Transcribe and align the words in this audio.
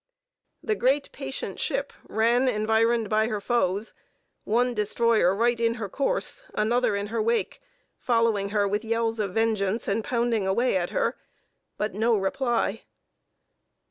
The 0.63 0.73
great 0.73 1.11
patient 1.11 1.59
ship 1.59 1.93
ran 2.07 2.47
environed 2.49 3.07
by 3.07 3.27
her 3.27 3.39
foes; 3.39 3.93
one 4.45 4.73
destroyer 4.73 5.35
right 5.35 5.59
in 5.59 5.75
her 5.75 5.87
course, 5.87 6.43
another 6.55 6.95
in 6.95 7.05
her 7.13 7.21
wake, 7.21 7.61
following 7.99 8.49
her 8.49 8.67
with 8.67 8.83
yells 8.83 9.19
of 9.19 9.35
vengeance, 9.35 9.87
and 9.87 10.03
pounding 10.03 10.47
away 10.47 10.75
at 10.75 10.89
her—but 10.89 11.93
no 11.93 12.17
reply. 12.17 12.85